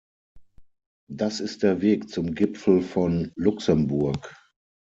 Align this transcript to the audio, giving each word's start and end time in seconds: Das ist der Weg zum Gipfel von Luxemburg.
Das 1.11 1.39
ist 1.39 1.61
der 1.61 1.79
Weg 1.83 2.09
zum 2.09 2.33
Gipfel 2.33 2.81
von 2.81 3.31
Luxemburg. 3.35 4.35